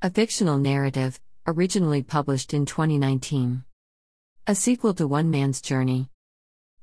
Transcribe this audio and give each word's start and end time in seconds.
A 0.00 0.10
fictional 0.10 0.58
narrative, 0.58 1.18
originally 1.44 2.04
published 2.04 2.54
in 2.54 2.66
2019. 2.66 3.64
A 4.46 4.54
sequel 4.54 4.94
to 4.94 5.08
One 5.08 5.28
Man's 5.28 5.60
Journey. 5.60 6.08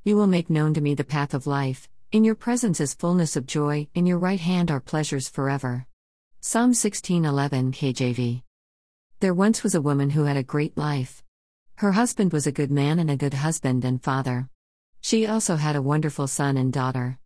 You 0.04 0.18
will 0.18 0.28
make 0.28 0.50
known 0.50 0.74
to 0.74 0.82
me 0.82 0.96
the 0.96 1.06
path 1.06 1.34
of 1.34 1.48
life. 1.48 1.88
In 2.12 2.26
your 2.26 2.36
presence 2.36 2.82
is 2.82 2.94
fullness 2.94 3.38
of 3.38 3.48
joy, 3.48 3.88
in 3.94 4.06
your 4.06 4.18
right 4.18 4.42
hand 4.42 4.70
are 4.70 4.82
pleasures 4.82 5.30
forever. 5.30 5.88
Psalm 6.42 6.74
16:11 6.74 7.72
KJV. 7.72 8.44
There 9.22 9.34
once 9.34 9.64
was 9.64 9.76
a 9.76 9.82
woman 9.82 10.10
who 10.10 10.26
had 10.26 10.36
a 10.36 10.44
great 10.44 10.78
life. 10.78 11.24
Her 11.76 11.94
husband 11.94 12.34
was 12.34 12.46
a 12.46 12.52
good 12.52 12.70
man 12.70 13.00
and 13.00 13.10
a 13.10 13.16
good 13.16 13.36
husband 13.36 13.86
and 13.86 14.04
father. 14.04 14.50
She 15.00 15.26
also 15.26 15.56
had 15.56 15.78
a 15.78 15.82
wonderful 15.82 16.28
son 16.28 16.58
and 16.58 16.74
daughter. 16.74 17.18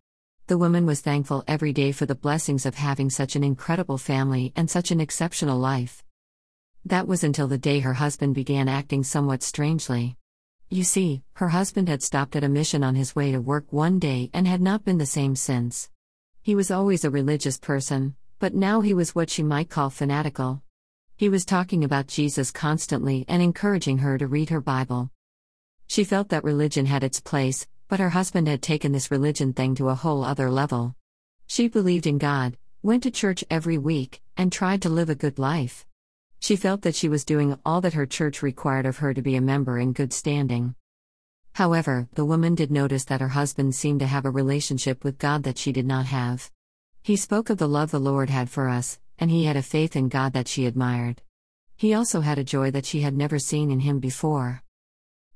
The 0.50 0.58
woman 0.58 0.84
was 0.84 1.00
thankful 1.00 1.44
every 1.46 1.72
day 1.72 1.92
for 1.92 2.06
the 2.06 2.16
blessings 2.16 2.66
of 2.66 2.74
having 2.74 3.08
such 3.08 3.36
an 3.36 3.44
incredible 3.44 3.98
family 3.98 4.52
and 4.56 4.68
such 4.68 4.90
an 4.90 5.00
exceptional 5.00 5.56
life. 5.56 6.02
That 6.84 7.06
was 7.06 7.22
until 7.22 7.46
the 7.46 7.56
day 7.56 7.78
her 7.78 7.94
husband 7.94 8.34
began 8.34 8.66
acting 8.66 9.04
somewhat 9.04 9.44
strangely. 9.44 10.16
You 10.68 10.82
see, 10.82 11.22
her 11.34 11.50
husband 11.50 11.88
had 11.88 12.02
stopped 12.02 12.34
at 12.34 12.42
a 12.42 12.48
mission 12.48 12.82
on 12.82 12.96
his 12.96 13.14
way 13.14 13.30
to 13.30 13.40
work 13.40 13.72
one 13.72 14.00
day 14.00 14.28
and 14.34 14.44
had 14.44 14.60
not 14.60 14.84
been 14.84 14.98
the 14.98 15.06
same 15.06 15.36
since. 15.36 15.88
He 16.42 16.56
was 16.56 16.72
always 16.72 17.04
a 17.04 17.10
religious 17.10 17.56
person, 17.56 18.16
but 18.40 18.52
now 18.52 18.80
he 18.80 18.92
was 18.92 19.14
what 19.14 19.30
she 19.30 19.44
might 19.44 19.70
call 19.70 19.88
fanatical. 19.88 20.64
He 21.16 21.28
was 21.28 21.44
talking 21.44 21.84
about 21.84 22.08
Jesus 22.08 22.50
constantly 22.50 23.24
and 23.28 23.40
encouraging 23.40 23.98
her 23.98 24.18
to 24.18 24.26
read 24.26 24.50
her 24.50 24.60
Bible. 24.60 25.12
She 25.86 26.02
felt 26.02 26.30
that 26.30 26.42
religion 26.42 26.86
had 26.86 27.04
its 27.04 27.20
place, 27.20 27.68
but 27.90 27.98
her 27.98 28.10
husband 28.10 28.46
had 28.46 28.62
taken 28.62 28.92
this 28.92 29.10
religion 29.10 29.52
thing 29.52 29.74
to 29.74 29.88
a 29.88 29.96
whole 29.96 30.22
other 30.22 30.48
level. 30.48 30.94
She 31.48 31.66
believed 31.66 32.06
in 32.06 32.18
God, 32.18 32.56
went 32.84 33.02
to 33.02 33.10
church 33.10 33.42
every 33.50 33.78
week, 33.78 34.22
and 34.36 34.52
tried 34.52 34.80
to 34.82 34.88
live 34.88 35.10
a 35.10 35.16
good 35.16 35.40
life. 35.40 35.84
She 36.38 36.54
felt 36.54 36.82
that 36.82 36.94
she 36.94 37.08
was 37.08 37.24
doing 37.24 37.58
all 37.66 37.80
that 37.80 37.94
her 37.94 38.06
church 38.06 38.42
required 38.42 38.86
of 38.86 38.98
her 38.98 39.12
to 39.12 39.20
be 39.20 39.34
a 39.34 39.40
member 39.40 39.76
in 39.76 39.92
good 39.92 40.12
standing. 40.12 40.76
However, 41.54 42.08
the 42.14 42.24
woman 42.24 42.54
did 42.54 42.70
notice 42.70 43.04
that 43.06 43.20
her 43.20 43.30
husband 43.30 43.74
seemed 43.74 43.98
to 44.00 44.06
have 44.06 44.24
a 44.24 44.30
relationship 44.30 45.02
with 45.02 45.18
God 45.18 45.42
that 45.42 45.58
she 45.58 45.72
did 45.72 45.84
not 45.84 46.06
have. 46.06 46.48
He 47.02 47.16
spoke 47.16 47.50
of 47.50 47.58
the 47.58 47.66
love 47.66 47.90
the 47.90 47.98
Lord 47.98 48.30
had 48.30 48.48
for 48.48 48.68
us, 48.68 49.00
and 49.18 49.32
he 49.32 49.46
had 49.46 49.56
a 49.56 49.62
faith 49.62 49.96
in 49.96 50.08
God 50.08 50.32
that 50.34 50.46
she 50.46 50.64
admired. 50.64 51.22
He 51.74 51.92
also 51.92 52.20
had 52.20 52.38
a 52.38 52.44
joy 52.44 52.70
that 52.70 52.86
she 52.86 53.00
had 53.00 53.16
never 53.16 53.40
seen 53.40 53.68
in 53.68 53.80
him 53.80 53.98
before. 53.98 54.62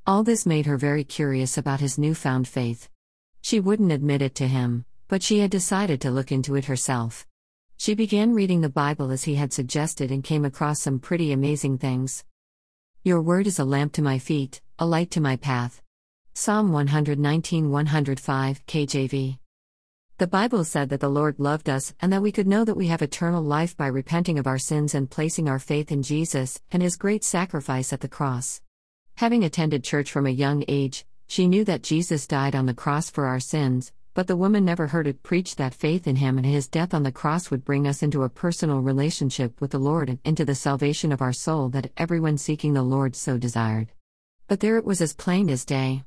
All 0.06 0.22
this 0.22 0.44
made 0.44 0.66
her 0.66 0.76
very 0.76 1.02
curious 1.02 1.56
about 1.56 1.80
his 1.80 1.96
newfound 1.96 2.46
faith. 2.46 2.90
She 3.40 3.58
wouldn't 3.58 3.90
admit 3.90 4.20
it 4.20 4.34
to 4.34 4.46
him, 4.46 4.84
but 5.08 5.22
she 5.22 5.38
had 5.38 5.50
decided 5.50 5.98
to 6.02 6.10
look 6.10 6.30
into 6.30 6.56
it 6.56 6.66
herself. 6.66 7.26
She 7.78 7.94
began 7.94 8.34
reading 8.34 8.60
the 8.60 8.68
Bible 8.68 9.10
as 9.10 9.24
he 9.24 9.36
had 9.36 9.54
suggested 9.54 10.10
and 10.10 10.22
came 10.22 10.44
across 10.44 10.82
some 10.82 10.98
pretty 10.98 11.32
amazing 11.32 11.78
things. 11.78 12.22
Your 13.02 13.22
word 13.22 13.46
is 13.46 13.58
a 13.58 13.64
lamp 13.64 13.94
to 13.94 14.02
my 14.02 14.18
feet, 14.18 14.60
a 14.78 14.84
light 14.84 15.10
to 15.12 15.22
my 15.22 15.36
path. 15.36 15.80
Psalm 16.34 16.70
119 16.70 17.70
105 17.70 18.66
KJV. 18.66 19.38
The 20.18 20.26
Bible 20.26 20.64
said 20.64 20.90
that 20.90 21.00
the 21.00 21.08
Lord 21.08 21.40
loved 21.40 21.70
us 21.70 21.94
and 21.98 22.12
that 22.12 22.22
we 22.22 22.30
could 22.30 22.46
know 22.46 22.66
that 22.66 22.76
we 22.76 22.88
have 22.88 23.00
eternal 23.00 23.42
life 23.42 23.74
by 23.74 23.86
repenting 23.86 24.38
of 24.38 24.46
our 24.46 24.58
sins 24.58 24.94
and 24.94 25.10
placing 25.10 25.48
our 25.48 25.58
faith 25.58 25.90
in 25.90 26.02
Jesus 26.02 26.60
and 26.70 26.82
his 26.82 26.96
great 26.96 27.24
sacrifice 27.24 27.90
at 27.90 28.00
the 28.00 28.08
cross. 28.08 28.60
Having 29.18 29.44
attended 29.44 29.84
church 29.84 30.10
from 30.10 30.26
a 30.26 30.30
young 30.30 30.64
age, 30.66 31.06
she 31.28 31.46
knew 31.46 31.64
that 31.64 31.84
Jesus 31.84 32.26
died 32.26 32.56
on 32.56 32.66
the 32.66 32.74
cross 32.74 33.10
for 33.10 33.26
our 33.26 33.38
sins, 33.38 33.92
but 34.12 34.26
the 34.26 34.36
woman 34.36 34.64
never 34.64 34.88
heard 34.88 35.06
it 35.06 35.22
preached 35.22 35.56
that 35.56 35.72
faith 35.72 36.08
in 36.08 36.16
him 36.16 36.36
and 36.36 36.44
his 36.44 36.66
death 36.66 36.92
on 36.92 37.04
the 37.04 37.12
cross 37.12 37.48
would 37.48 37.64
bring 37.64 37.86
us 37.86 38.02
into 38.02 38.24
a 38.24 38.28
personal 38.28 38.80
relationship 38.80 39.60
with 39.60 39.70
the 39.70 39.78
Lord 39.78 40.08
and 40.08 40.18
into 40.24 40.44
the 40.44 40.56
salvation 40.56 41.12
of 41.12 41.22
our 41.22 41.32
soul 41.32 41.68
that 41.68 41.92
everyone 41.96 42.38
seeking 42.38 42.74
the 42.74 42.82
Lord 42.82 43.14
so 43.14 43.38
desired. 43.38 43.92
But 44.48 44.58
there 44.58 44.78
it 44.78 44.84
was 44.84 45.00
as 45.00 45.14
plain 45.14 45.48
as 45.48 45.64
day. 45.64 46.02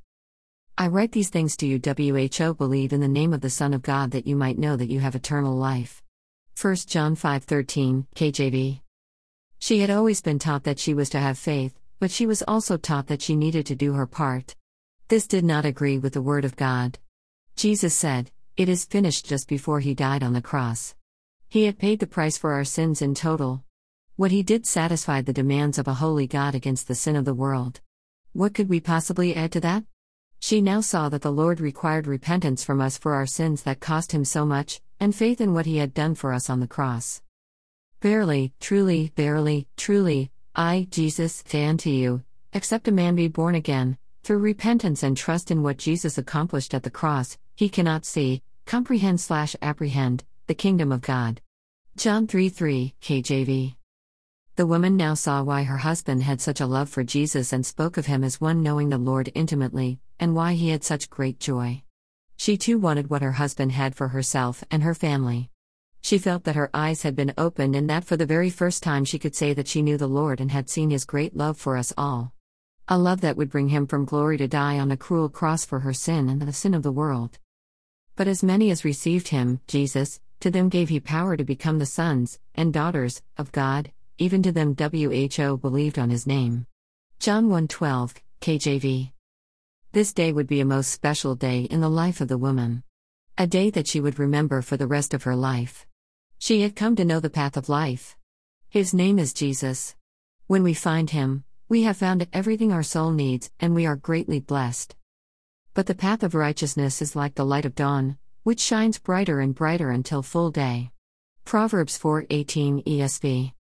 I 0.78 0.88
write 0.88 1.14
these 1.14 1.30
things 1.30 1.56
to 1.58 1.66
you, 1.66 1.80
WHO, 1.80 2.56
believe 2.56 2.92
in 2.92 3.00
the 3.00 3.08
name 3.08 3.34
of 3.34 3.40
the 3.40 3.50
Son 3.50 3.74
of 3.74 3.82
God 3.84 4.12
that 4.12 4.28
you 4.28 4.36
might 4.36 4.60
know 4.60 4.76
that 4.76 4.90
you 4.90 5.00
have 5.00 5.16
eternal 5.16 5.56
life. 5.56 6.04
1 6.62 6.76
John 6.88 7.16
5:13, 7.16 8.06
KJV. 8.16 8.82
She 9.60 9.80
had 9.80 9.90
always 9.90 10.22
been 10.22 10.40
taught 10.40 10.66
that 10.66 10.78
she 10.78 10.94
was 10.94 11.10
to 11.12 11.20
have 11.20 11.38
faith, 11.38 11.80
but 12.00 12.12
she 12.12 12.26
was 12.26 12.44
also 12.48 12.78
taught 12.78 13.08
that 13.08 13.22
she 13.22 13.36
needed 13.36 13.66
to 13.66 13.76
do 13.76 13.94
her 13.94 14.06
part. 14.06 14.56
This 15.08 15.26
did 15.26 15.44
not 15.44 15.66
agree 15.66 15.98
with 15.98 16.14
the 16.14 16.22
word 16.22 16.46
of 16.46 16.56
God. 16.56 17.00
Jesus 17.56 17.96
said, 17.96 18.32
It 18.56 18.70
is 18.70 18.86
finished 18.86 19.26
just 19.26 19.48
before 19.48 19.80
he 19.80 19.94
died 19.94 20.24
on 20.24 20.34
the 20.34 20.42
cross. 20.42 20.96
He 21.50 21.66
had 21.66 21.80
paid 21.80 22.00
the 22.00 22.08
price 22.08 22.38
for 22.38 22.54
our 22.54 22.66
sins 22.66 23.02
in 23.02 23.16
total. 23.16 23.64
What 24.16 24.32
he 24.32 24.44
did 24.44 24.66
satisfied 24.66 25.26
the 25.26 25.34
demands 25.34 25.78
of 25.78 25.88
a 25.88 25.94
holy 25.96 26.28
God 26.28 26.56
against 26.56 26.88
the 26.88 26.96
sin 26.96 27.16
of 27.16 27.26
the 27.26 27.34
world. 27.34 27.82
What 28.34 28.54
could 28.54 28.70
we 28.70 28.80
possibly 28.80 29.36
add 29.36 29.52
to 29.54 29.60
that? 29.62 29.84
She 30.40 30.62
now 30.62 30.82
saw 30.82 31.10
that 31.10 31.22
the 31.22 31.32
Lord 31.32 31.60
required 31.60 32.06
repentance 32.06 32.64
from 32.64 32.80
us 32.82 32.98
for 32.98 33.16
our 33.16 33.26
sins 33.26 33.64
that 33.64 33.80
cost 33.80 34.12
him 34.12 34.26
so 34.26 34.46
much, 34.46 34.82
and 35.00 35.16
faith 35.16 35.42
in 35.42 35.54
what 35.54 35.66
he 35.66 35.78
had 35.78 35.94
done 35.94 36.16
for 36.16 36.34
us 36.34 36.50
on 36.50 36.60
the 36.60 36.68
cross. 36.68 37.22
Verily, 38.02 38.54
truly, 38.60 39.12
verily, 39.16 39.68
truly, 39.78 40.32
I, 40.60 40.88
Jesus, 40.90 41.44
say 41.46 41.68
unto 41.68 41.92
you, 41.92 42.24
except 42.52 42.88
a 42.88 42.92
man 42.92 43.14
be 43.14 43.28
born 43.28 43.54
again, 43.54 43.96
through 44.24 44.40
repentance 44.40 45.04
and 45.04 45.16
trust 45.16 45.52
in 45.52 45.62
what 45.62 45.78
Jesus 45.78 46.18
accomplished 46.18 46.74
at 46.74 46.82
the 46.82 46.90
cross, 46.90 47.38
he 47.56 47.70
cannot 47.70 48.06
see, 48.06 48.42
comprehend 48.66 49.22
slash 49.22 49.56
apprehend, 49.62 50.24
the 50.48 50.56
kingdom 50.56 50.92
of 50.92 51.02
God. 51.02 51.42
John 51.96 52.26
3 52.26 52.50
3, 52.50 52.96
KJV. 53.00 53.76
The 54.56 54.66
woman 54.66 54.98
now 54.98 55.14
saw 55.14 55.44
why 55.44 55.62
her 55.62 55.78
husband 55.78 56.24
had 56.24 56.42
such 56.42 56.60
a 56.60 56.66
love 56.66 56.90
for 56.90 57.04
Jesus 57.04 57.54
and 57.54 57.64
spoke 57.64 57.96
of 57.96 58.08
him 58.08 58.24
as 58.24 58.42
one 58.42 58.64
knowing 58.64 58.90
the 58.90 58.98
Lord 58.98 59.32
intimately, 59.36 60.00
and 60.20 60.34
why 60.34 60.54
he 60.54 60.70
had 60.70 60.84
such 60.84 61.12
great 61.12 61.40
joy. 61.40 61.84
She 62.36 62.58
too 62.58 62.80
wanted 62.80 63.12
what 63.12 63.22
her 63.22 63.34
husband 63.34 63.74
had 63.74 63.94
for 63.94 64.08
herself 64.08 64.64
and 64.72 64.82
her 64.82 64.96
family. 64.96 65.52
She 66.08 66.18
felt 66.18 66.46
that 66.46 66.56
her 66.56 66.70
eyes 66.74 67.02
had 67.02 67.18
been 67.18 67.34
opened 67.38 67.76
and 67.76 67.90
that 67.90 68.06
for 68.06 68.16
the 68.16 68.26
very 68.26 68.50
first 68.50 68.82
time 68.82 69.04
she 69.04 69.20
could 69.20 69.36
say 69.36 69.54
that 69.54 69.68
she 69.68 69.82
knew 69.82 69.98
the 69.98 70.08
Lord 70.08 70.40
and 70.40 70.50
had 70.50 70.70
seen 70.70 70.90
his 70.90 71.04
great 71.04 71.36
love 71.36 71.58
for 71.58 71.76
us 71.76 71.92
all 71.98 72.32
a 72.88 72.98
love 72.98 73.20
that 73.20 73.36
would 73.36 73.50
bring 73.50 73.68
him 73.68 73.86
from 73.86 74.06
glory 74.06 74.38
to 74.38 74.48
die 74.48 74.80
on 74.80 74.90
a 74.90 74.96
cruel 74.96 75.28
cross 75.28 75.66
for 75.66 75.82
her 75.82 75.92
sin 75.92 76.30
and 76.30 76.42
the 76.42 76.54
sin 76.54 76.74
of 76.74 76.84
the 76.84 76.94
world. 76.94 77.40
But 78.16 78.30
as 78.30 78.42
many 78.42 78.72
as 78.72 78.86
received 78.86 79.28
him, 79.28 79.60
Jesus, 79.68 80.22
to 80.40 80.50
them 80.50 80.70
gave 80.70 80.88
he 80.88 81.02
power 81.02 81.36
to 81.36 81.44
become 81.44 81.78
the 81.78 81.86
sons 81.86 82.40
and 82.56 82.72
daughters 82.72 83.22
of 83.38 83.52
God, 83.52 83.92
even 84.18 84.42
to 84.44 84.54
them 84.54 84.78
WHO 84.80 85.58
believed 85.58 86.00
on 86.00 86.10
his 86.10 86.26
name. 86.26 86.68
John 87.20 87.50
1:12, 87.50 88.14
KJV. 88.40 89.12
This 89.92 90.14
day 90.14 90.32
would 90.32 90.48
be 90.48 90.62
a 90.62 90.66
most 90.66 90.90
special 90.90 91.36
day 91.36 91.64
in 91.64 91.82
the 91.82 91.90
life 91.90 92.22
of 92.22 92.30
the 92.30 92.38
woman. 92.38 92.84
A 93.38 93.46
day 93.46 93.70
that 93.72 93.88
she 93.88 94.00
would 94.00 94.18
remember 94.18 94.62
for 94.62 94.78
the 94.78 94.88
rest 94.88 95.14
of 95.14 95.24
her 95.24 95.36
life. 95.36 95.86
She 96.40 96.62
had 96.62 96.76
come 96.76 96.96
to 96.96 97.06
know 97.06 97.20
the 97.20 97.30
path 97.30 97.58
of 97.58 97.70
life. 97.70 98.16
His 98.70 98.94
name 98.94 99.18
is 99.18 99.34
Jesus. 99.34 99.96
When 100.46 100.64
we 100.64 100.74
find 100.74 101.10
him, 101.10 101.44
we 101.68 101.84
have 101.84 101.98
found 101.98 102.28
everything 102.32 102.72
our 102.72 102.84
soul 102.84 103.12
needs, 103.12 103.52
and 103.60 103.74
we 103.74 103.86
are 103.86 103.96
greatly 103.96 104.40
blessed. 104.40 104.96
But 105.74 105.88
the 105.88 105.96
path 105.96 106.24
of 106.24 106.36
righteousness 106.36 107.02
is 107.02 107.16
like 107.16 107.36
the 107.36 107.46
light 107.46 107.66
of 107.66 107.76
dawn, 107.76 108.18
which 108.44 108.60
shines 108.60 109.00
brighter 109.00 109.40
and 109.40 109.54
brighter 109.54 109.90
until 109.90 110.22
full 110.22 110.52
day. 110.52 110.92
Proverbs 111.44 111.98
4:18 111.98 112.84
ESV. 112.86 113.54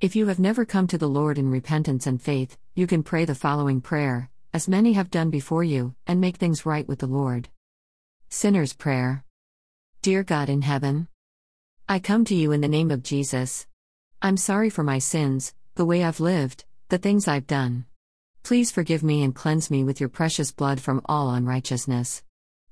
If 0.00 0.14
you 0.14 0.26
have 0.28 0.38
never 0.38 0.64
come 0.64 0.86
to 0.86 0.98
the 0.98 1.08
Lord 1.08 1.38
in 1.38 1.50
repentance 1.50 2.06
and 2.06 2.22
faith, 2.22 2.56
you 2.74 2.86
can 2.86 3.02
pray 3.02 3.24
the 3.24 3.34
following 3.34 3.80
prayer, 3.80 4.30
as 4.52 4.68
many 4.68 4.92
have 4.92 5.10
done 5.10 5.30
before 5.30 5.64
you, 5.64 5.94
and 6.06 6.20
make 6.20 6.36
things 6.36 6.64
right 6.64 6.86
with 6.86 7.00
the 7.00 7.06
Lord. 7.06 7.48
Sinner's 8.28 8.72
Prayer. 8.72 9.24
Dear 10.02 10.22
God 10.22 10.48
in 10.48 10.62
heaven, 10.62 11.08
I 11.88 12.00
come 12.00 12.24
to 12.24 12.34
you 12.34 12.50
in 12.50 12.62
the 12.62 12.68
name 12.68 12.90
of 12.90 13.04
Jesus. 13.04 13.64
I'm 14.20 14.36
sorry 14.36 14.70
for 14.70 14.82
my 14.82 14.98
sins, 14.98 15.54
the 15.76 15.84
way 15.84 16.02
I've 16.02 16.18
lived, 16.18 16.64
the 16.88 16.98
things 16.98 17.28
I've 17.28 17.46
done. 17.46 17.84
Please 18.42 18.72
forgive 18.72 19.04
me 19.04 19.22
and 19.22 19.32
cleanse 19.32 19.70
me 19.70 19.84
with 19.84 20.00
your 20.00 20.08
precious 20.08 20.50
blood 20.50 20.80
from 20.80 21.00
all 21.04 21.30
unrighteousness. 21.30 22.24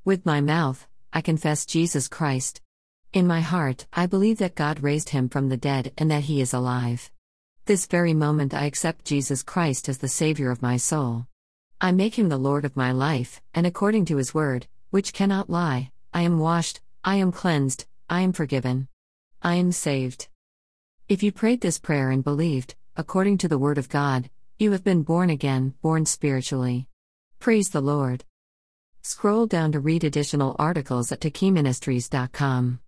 With 0.04 0.26
my 0.26 0.40
mouth, 0.40 0.88
I 1.12 1.20
confess 1.20 1.64
Jesus 1.64 2.08
Christ. 2.08 2.60
In 3.12 3.24
my 3.24 3.40
heart, 3.40 3.86
I 3.92 4.06
believe 4.06 4.38
that 4.38 4.56
God 4.56 4.82
raised 4.82 5.10
him 5.10 5.28
from 5.28 5.48
the 5.48 5.56
dead 5.56 5.92
and 5.96 6.10
that 6.10 6.24
he 6.24 6.40
is 6.40 6.52
alive. 6.52 7.12
This 7.66 7.86
very 7.86 8.14
moment, 8.14 8.52
I 8.52 8.64
accept 8.64 9.04
Jesus 9.04 9.44
Christ 9.44 9.88
as 9.88 9.98
the 9.98 10.08
Savior 10.08 10.50
of 10.50 10.60
my 10.60 10.76
soul. 10.76 11.28
I 11.80 11.92
make 11.92 12.18
him 12.18 12.30
the 12.30 12.36
Lord 12.36 12.64
of 12.64 12.76
my 12.76 12.90
life, 12.90 13.40
and 13.54 13.64
according 13.64 14.06
to 14.06 14.16
his 14.16 14.34
word, 14.34 14.66
which 14.90 15.12
cannot 15.12 15.48
lie, 15.48 15.92
I 16.12 16.22
am 16.22 16.40
washed, 16.40 16.80
I 17.04 17.14
am 17.16 17.30
cleansed, 17.30 17.84
I 18.10 18.22
am 18.22 18.32
forgiven. 18.32 18.88
I 19.46 19.56
am 19.56 19.72
saved. 19.72 20.28
If 21.06 21.22
you 21.22 21.30
prayed 21.30 21.60
this 21.60 21.78
prayer 21.78 22.10
and 22.10 22.24
believed, 22.24 22.76
according 22.96 23.36
to 23.38 23.48
the 23.48 23.58
Word 23.58 23.76
of 23.76 23.90
God, 23.90 24.30
you 24.58 24.72
have 24.72 24.82
been 24.82 25.02
born 25.02 25.28
again, 25.28 25.74
born 25.82 26.06
spiritually. 26.06 26.88
Praise 27.40 27.68
the 27.68 27.82
Lord. 27.82 28.24
Scroll 29.02 29.46
down 29.46 29.72
to 29.72 29.80
read 29.80 30.02
additional 30.02 30.56
articles 30.58 31.12
at 31.12 31.20
takiministries.com. 31.20 32.80